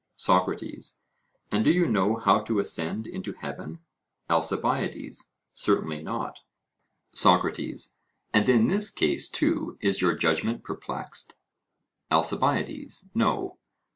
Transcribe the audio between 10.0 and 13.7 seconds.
your judgment perplexed? ALCIBIADES: No.